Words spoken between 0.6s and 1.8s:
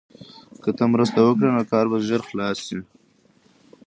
که ته مرسته وکړې نو